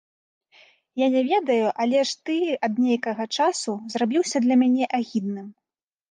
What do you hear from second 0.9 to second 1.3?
Я не